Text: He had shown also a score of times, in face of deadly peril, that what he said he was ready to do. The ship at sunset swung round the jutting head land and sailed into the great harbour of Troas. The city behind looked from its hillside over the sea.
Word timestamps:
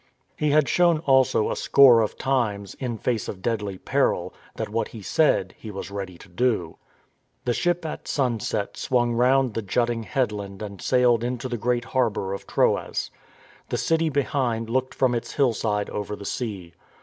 He 0.35 0.49
had 0.49 0.67
shown 0.67 0.97
also 1.05 1.51
a 1.51 1.55
score 1.55 2.01
of 2.01 2.17
times, 2.17 2.73
in 2.79 2.97
face 2.97 3.27
of 3.27 3.43
deadly 3.43 3.77
peril, 3.77 4.33
that 4.55 4.67
what 4.67 4.87
he 4.87 5.03
said 5.03 5.53
he 5.59 5.69
was 5.69 5.91
ready 5.91 6.17
to 6.17 6.27
do. 6.27 6.77
The 7.45 7.53
ship 7.53 7.85
at 7.85 8.07
sunset 8.07 8.77
swung 8.77 9.13
round 9.13 9.53
the 9.53 9.61
jutting 9.61 10.01
head 10.01 10.31
land 10.31 10.63
and 10.63 10.81
sailed 10.81 11.23
into 11.23 11.47
the 11.47 11.55
great 11.55 11.85
harbour 11.85 12.33
of 12.33 12.47
Troas. 12.47 13.11
The 13.69 13.77
city 13.77 14.09
behind 14.09 14.71
looked 14.71 14.95
from 14.95 15.13
its 15.13 15.33
hillside 15.33 15.87
over 15.91 16.15
the 16.15 16.25
sea. 16.25 16.73